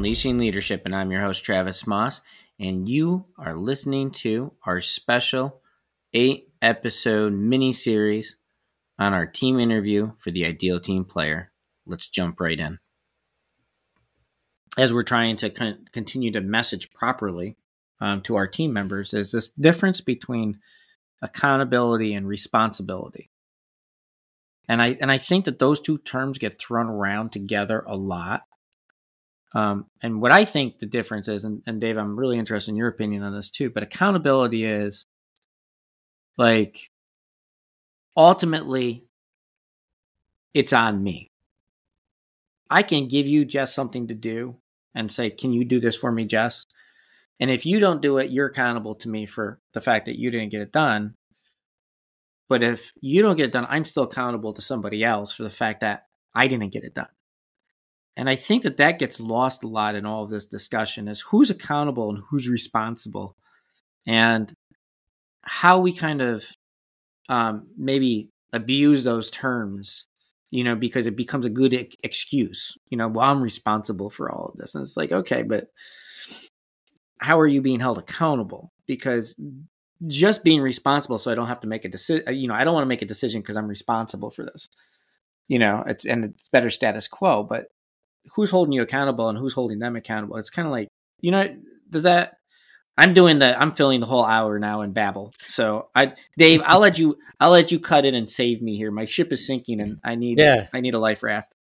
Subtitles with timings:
[0.00, 2.22] Unleashing Leadership, and I'm your host, Travis Maus,
[2.58, 5.60] and you are listening to our special
[6.14, 8.34] eight episode mini series
[8.98, 11.52] on our team interview for the ideal team player.
[11.84, 12.78] Let's jump right in.
[14.78, 17.58] As we're trying to con- continue to message properly
[18.00, 20.60] um, to our team members, is this difference between
[21.20, 23.28] accountability and responsibility.
[24.66, 28.44] And I and I think that those two terms get thrown around together a lot
[29.54, 32.76] um, and what I think the difference is, and, and Dave, I'm really interested in
[32.76, 35.06] your opinion on this too, but accountability is
[36.38, 36.90] like
[38.16, 39.04] ultimately
[40.54, 41.30] it's on me.
[42.70, 44.56] I can give you Jess something to do
[44.94, 46.66] and say, Can you do this for me, Jess?
[47.40, 50.30] And if you don't do it, you're accountable to me for the fact that you
[50.30, 51.14] didn't get it done.
[52.48, 55.50] But if you don't get it done, I'm still accountable to somebody else for the
[55.50, 57.08] fact that I didn't get it done.
[58.20, 61.22] And I think that that gets lost a lot in all of this discussion is
[61.22, 63.34] who's accountable and who's responsible
[64.06, 64.52] and
[65.40, 66.44] how we kind of
[67.30, 70.06] um, maybe abuse those terms,
[70.50, 74.50] you know, because it becomes a good excuse, you know, well, I'm responsible for all
[74.52, 74.74] of this.
[74.74, 75.68] And it's like, okay, but
[77.22, 78.70] how are you being held accountable?
[78.86, 79.34] Because
[80.06, 82.74] just being responsible so I don't have to make a decision, you know, I don't
[82.74, 84.68] want to make a decision because I'm responsible for this.
[85.48, 87.68] You know, it's and it's better status quo, but
[88.34, 90.36] who's holding you accountable and who's holding them accountable.
[90.36, 90.88] It's kind of like,
[91.20, 91.56] you know,
[91.90, 92.34] does that
[93.00, 95.32] I'm doing the I'm filling the whole hour now in babble.
[95.46, 98.90] So I Dave, I'll let you I'll let you cut in and save me here.
[98.90, 100.66] My ship is sinking and I need yeah.
[100.72, 101.54] I need a life raft.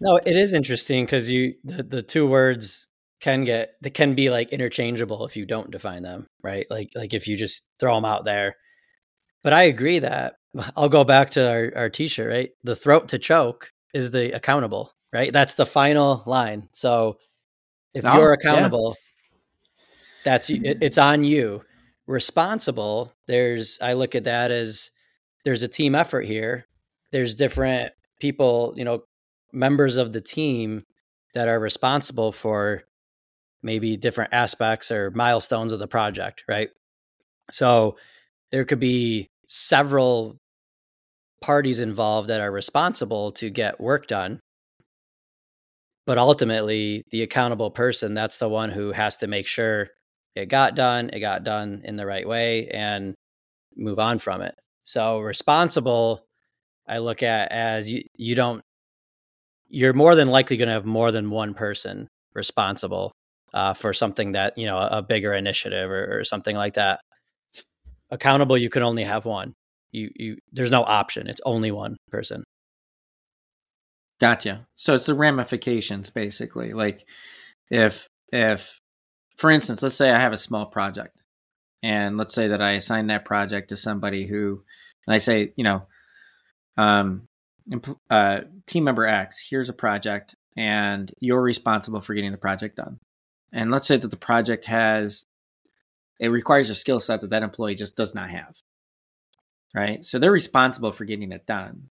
[0.00, 2.88] No, it is interesting because you the, the two words
[3.20, 6.66] can get they can be like interchangeable if you don't define them, right?
[6.70, 8.56] Like like if you just throw them out there.
[9.42, 10.36] But I agree that
[10.76, 12.50] I'll go back to our, our t-shirt, right?
[12.64, 15.32] The throat to choke is the accountable right?
[15.32, 16.68] That's the final line.
[16.72, 17.16] So
[17.94, 19.74] if oh, you're accountable, yeah.
[20.24, 21.64] that's it, it's on you.
[22.06, 24.90] Responsible, there's I look at that as
[25.44, 26.66] there's a team effort here.
[27.12, 29.04] There's different people, you know,
[29.54, 30.84] members of the team
[31.32, 32.82] that are responsible for
[33.62, 36.68] maybe different aspects or milestones of the project, right?
[37.50, 37.96] So
[38.52, 40.38] there could be several
[41.40, 44.40] parties involved that are responsible to get work done
[46.06, 49.88] but ultimately the accountable person that's the one who has to make sure
[50.34, 53.14] it got done it got done in the right way and
[53.76, 54.54] move on from it.
[54.84, 56.24] So responsible
[56.88, 58.62] i look at as you you don't
[59.68, 63.12] you're more than likely going to have more than one person responsible
[63.54, 67.00] uh, for something that you know a, a bigger initiative or, or something like that.
[68.10, 69.54] Accountable you can only have one.
[69.90, 71.26] You you there's no option.
[71.26, 72.44] It's only one person
[74.18, 74.66] Gotcha.
[74.76, 76.72] So it's the ramifications basically.
[76.72, 77.06] Like
[77.70, 78.80] if if
[79.36, 81.16] for instance, let's say I have a small project
[81.82, 84.62] and let's say that I assign that project to somebody who
[85.06, 85.86] and I say, you know,
[86.76, 87.28] um
[88.10, 93.00] uh, team member X, here's a project and you're responsible for getting the project done.
[93.52, 95.26] And let's say that the project has
[96.18, 98.62] it requires a skill set that that employee just does not have.
[99.74, 100.06] Right?
[100.06, 101.90] So they're responsible for getting it done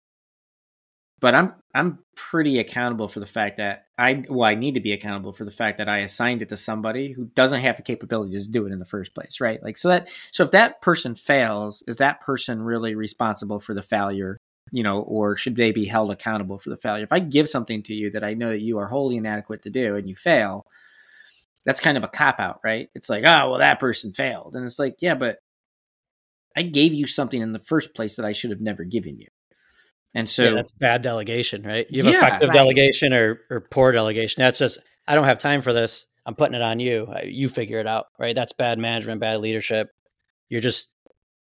[1.21, 4.93] but I'm I'm pretty accountable for the fact that I well I need to be
[4.93, 8.39] accountable for the fact that I assigned it to somebody who doesn't have the capability
[8.39, 9.63] to do it in the first place, right?
[9.63, 13.83] Like so that so if that person fails, is that person really responsible for the
[13.83, 14.39] failure,
[14.73, 17.05] you know, or should they be held accountable for the failure?
[17.05, 19.71] If I give something to you that I know that you are wholly inadequate to
[19.71, 20.67] do and you fail,
[21.67, 22.89] that's kind of a cop out, right?
[22.95, 24.57] It's like, oh well that person failed.
[24.57, 25.39] And it's like, yeah, but
[26.57, 29.29] I gave you something in the first place that I should have never given you.
[30.15, 31.87] And so yeah, that's bad delegation, right?
[31.89, 32.55] You have yeah, effective right.
[32.55, 34.43] delegation or, or poor delegation.
[34.43, 36.07] That's just, I don't have time for this.
[36.27, 37.13] I'm putting it on you.
[37.25, 38.35] You figure it out, right?
[38.35, 39.89] That's bad management, bad leadership.
[40.49, 40.93] You're just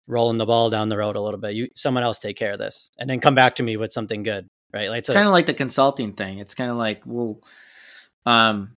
[0.05, 1.53] rolling the ball down the road a little bit.
[1.53, 4.23] You, someone else take care of this and then come back to me with something
[4.23, 4.89] good, right?
[4.89, 6.39] Like it's, it's kind of like the consulting thing.
[6.39, 7.39] It's kind of like, well,
[8.25, 8.75] um,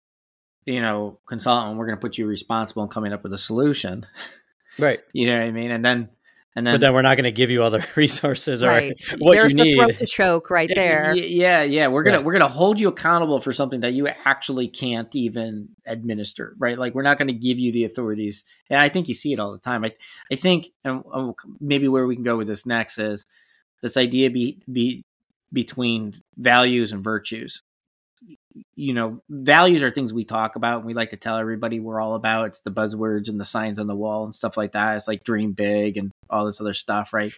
[0.67, 4.07] you know, consultant, we're going to put you responsible in coming up with a solution.
[4.79, 5.01] Right.
[5.15, 5.71] you know what I mean?
[5.71, 6.11] And then
[6.59, 9.01] and then, but then we're not going to give you other resources or right.
[9.19, 9.79] what There's you need.
[9.79, 11.15] There's the throat to choke right there.
[11.15, 11.87] Yeah, yeah.
[11.87, 16.57] We're gonna we're gonna hold you accountable for something that you actually can't even administer,
[16.59, 16.77] right?
[16.77, 18.45] Like we're not going to give you the authorities.
[18.69, 19.85] And I think you see it all the time.
[19.85, 19.93] I
[20.33, 23.25] I think, and um, maybe where we can go with this next is
[23.81, 25.05] this idea be be
[25.53, 27.63] between values and virtues
[28.75, 32.01] you know, values are things we talk about and we like to tell everybody we're
[32.01, 32.47] all about.
[32.47, 34.97] It's the buzzwords and the signs on the wall and stuff like that.
[34.97, 37.33] It's like dream big and all this other stuff, right?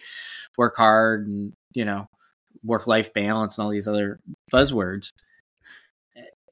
[0.57, 2.07] Work hard and, you know,
[2.63, 4.19] work life balance and all these other
[4.51, 5.11] buzzwords.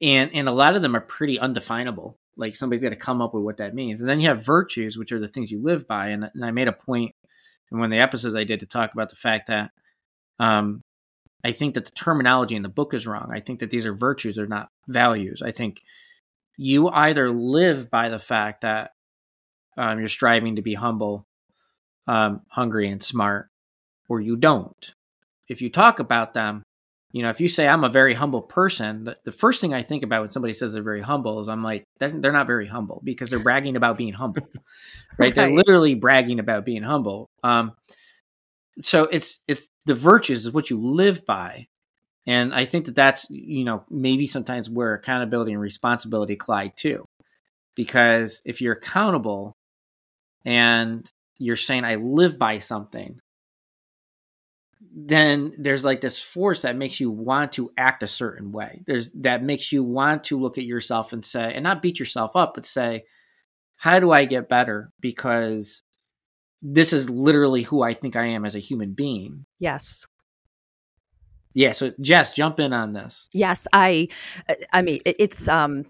[0.02, 2.16] and and a lot of them are pretty undefinable.
[2.36, 4.96] Like somebody's got to come up with what that means, and then you have virtues,
[4.96, 6.08] which are the things you live by.
[6.08, 7.14] And, and I made a point
[7.70, 9.70] in one of the episodes I did to talk about the fact that
[10.38, 10.82] um,
[11.44, 13.30] I think that the terminology in the book is wrong.
[13.32, 15.42] I think that these are virtues, they're not values.
[15.42, 15.82] I think
[16.56, 18.92] you either live by the fact that
[19.76, 21.26] um, you're striving to be humble,
[22.06, 23.48] um, hungry, and smart,
[24.08, 24.94] or you don't.
[25.48, 26.62] If you talk about them,
[27.12, 29.82] you know, if you say I'm a very humble person, the, the first thing I
[29.82, 33.00] think about when somebody says they're very humble is I'm like, they're not very humble
[33.02, 34.62] because they're bragging about being humble, right?
[35.18, 35.34] right?
[35.34, 37.28] They're literally bragging about being humble.
[37.42, 37.72] Um,
[38.78, 41.68] so it's it's the virtues is what you live by,
[42.26, 47.04] and I think that that's you know maybe sometimes where accountability and responsibility collide too,
[47.74, 49.56] because if you're accountable
[50.44, 53.20] and you're saying I live by something,
[54.92, 58.82] then there's like this force that makes you want to act a certain way.
[58.86, 62.36] There's that makes you want to look at yourself and say, and not beat yourself
[62.36, 63.04] up, but say,
[63.76, 64.92] how do I get better?
[65.00, 65.82] Because
[66.62, 69.46] this is literally who I think I am as a human being.
[69.58, 70.06] Yes.
[71.54, 71.72] Yeah.
[71.72, 73.28] So Jess, jump in on this.
[73.32, 74.08] Yes, I.
[74.72, 75.84] I mean, it's um.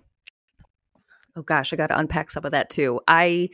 [1.37, 3.01] Oh gosh, I got to unpack some of that too.
[3.07, 3.51] I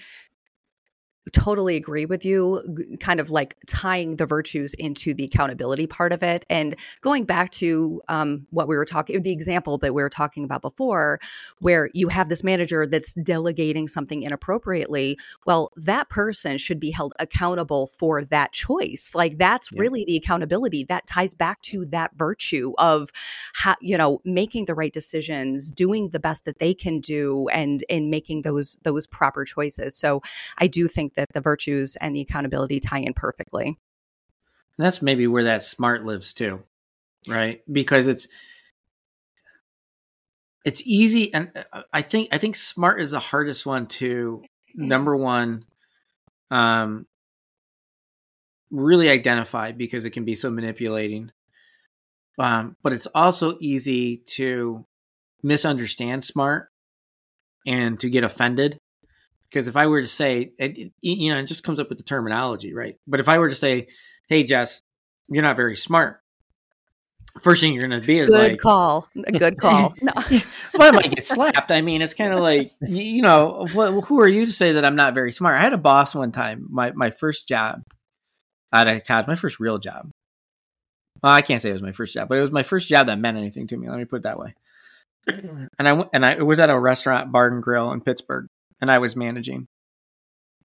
[1.32, 6.22] totally agree with you kind of like tying the virtues into the accountability part of
[6.22, 6.44] it.
[6.48, 10.44] And going back to um, what we were talking the example that we were talking
[10.44, 11.20] about before
[11.60, 17.14] where you have this manager that's delegating something inappropriately well that person should be held
[17.18, 19.12] accountable for that choice.
[19.14, 19.80] Like that's yeah.
[19.80, 20.84] really the accountability.
[20.84, 23.10] That ties back to that virtue of
[23.54, 27.84] how you know making the right decisions doing the best that they can do and
[27.90, 29.96] and making those those proper choices.
[29.96, 30.22] So
[30.58, 33.66] i do think that the virtues and the accountability tie in perfectly.
[34.78, 36.62] And that's maybe where that smart lives too,
[37.28, 37.62] right?
[37.70, 38.28] Because it's
[40.64, 44.42] it's easy and uh, I think I think smart is the hardest one to
[44.74, 45.64] number one
[46.50, 47.06] um
[48.70, 51.30] really identify because it can be so manipulating.
[52.38, 54.84] Um, but it's also easy to
[55.42, 56.68] misunderstand smart
[57.66, 58.78] and to get offended
[59.48, 62.04] because if I were to say, it, you know, it just comes up with the
[62.04, 62.96] terminology, right?
[63.06, 63.88] But if I were to say,
[64.28, 64.82] "Hey, Jess,
[65.28, 66.20] you're not very smart,"
[67.40, 69.94] first thing you're going to be is like, good like, call, a good call.
[70.00, 70.12] No.
[70.74, 71.70] well, I might get slapped.
[71.70, 74.84] I mean, it's kind of like, you know, what, who are you to say that
[74.84, 75.58] I'm not very smart?
[75.58, 77.82] I had a boss one time, my my first job
[78.72, 80.10] out of college, my first real job.
[81.22, 83.06] Well, I can't say it was my first job, but it was my first job
[83.06, 83.88] that meant anything to me.
[83.88, 84.54] Let me put it that way.
[85.78, 88.46] and I went, and I it was at a restaurant, Bar and Grill in Pittsburgh
[88.80, 89.66] and I was managing.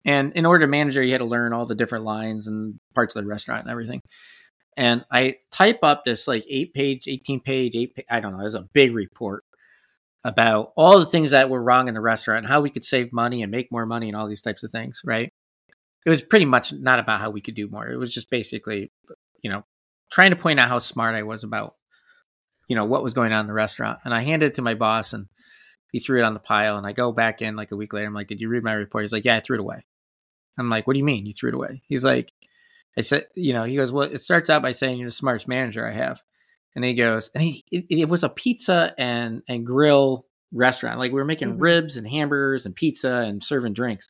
[0.05, 3.17] And in order to manage you had to learn all the different lines and parts
[3.17, 4.03] of the restaurant and everything.
[4.77, 8.45] And I type up this like eight page, 18 page, eight, I don't know, it
[8.45, 9.43] was a big report
[10.23, 13.13] about all the things that were wrong in the restaurant and how we could save
[13.13, 15.33] money and make more money and all these types of things, right?
[16.05, 17.89] It was pretty much not about how we could do more.
[17.89, 18.93] It was just basically,
[19.43, 19.65] you know,
[20.11, 21.75] trying to point out how smart I was about,
[22.69, 24.01] you know, what was going on in the restaurant.
[24.05, 25.27] And I handed it to my boss and
[25.97, 28.07] he threw it on the pile, and I go back in like a week later.
[28.07, 29.87] I'm like, "Did you read my report?" He's like, "Yeah, I threw it away."
[30.59, 32.35] I'm like, "What do you mean you threw it away?" He's like,
[32.99, 35.49] "I said, you know," he goes, "Well, it starts out by saying you're the smartest
[35.49, 36.21] manager I have,"
[36.75, 40.99] and he goes, and he it, it was a pizza and and grill restaurant.
[40.99, 41.63] Like we were making mm-hmm.
[41.63, 44.07] ribs and hamburgers and pizza and serving drinks.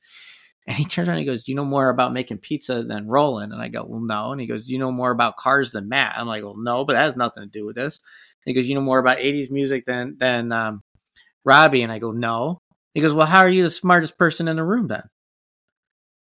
[0.66, 3.06] And he turns around and he goes, Do you know more about making pizza than
[3.06, 3.52] Roland?
[3.52, 4.32] And I go, Well, no.
[4.32, 6.18] And he goes, Do you know more about cars than Matt?
[6.18, 8.00] I'm like, Well, no, but that has nothing to do with this.
[8.44, 10.82] And he goes, You know more about 80s music than than um,
[11.46, 11.82] Robbie?
[11.82, 12.58] And I go, no.
[12.92, 15.04] He goes, well, how are you the smartest person in the room then?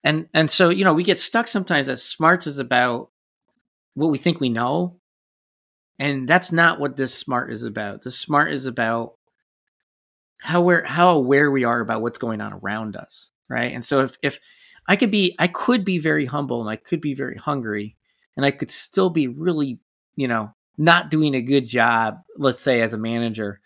[0.04, 3.10] And and so you know we get stuck sometimes that smarts is about
[3.96, 5.00] what we think we know,
[5.98, 8.04] and that's not what this smart is about.
[8.04, 9.16] The smart is about
[10.40, 13.74] how we're how aware we are about what's going on around us, right?
[13.74, 14.40] And so if if
[14.88, 17.98] I could be I could be very humble and I could be very hungry
[18.38, 19.80] and I could still be really,
[20.16, 23.60] you know, not doing a good job, let's say as a manager,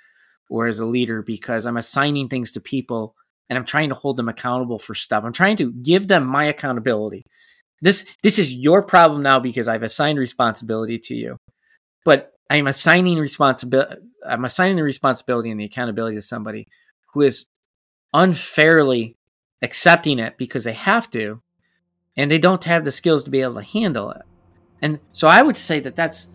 [0.49, 3.15] or as a leader because I'm assigning things to people
[3.49, 5.23] and I'm trying to hold them accountable for stuff.
[5.23, 7.23] I'm trying to give them my accountability.
[7.81, 11.37] This this is your problem now because I've assigned responsibility to you.
[12.05, 13.95] But I'm assigning responsibility
[14.25, 16.67] I'm assigning the responsibility and the accountability to somebody
[17.13, 17.45] who is
[18.13, 19.17] unfairly
[19.61, 21.41] accepting it because they have to
[22.15, 24.21] and they don't have the skills to be able to handle it.
[24.81, 26.27] And so I would say that that's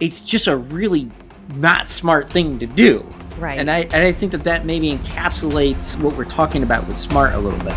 [0.00, 1.10] it's just a really
[1.54, 3.04] not smart thing to do.
[3.38, 3.58] Right.
[3.58, 7.34] And I, and I think that that maybe encapsulates what we're talking about with smart
[7.34, 7.74] a little bit.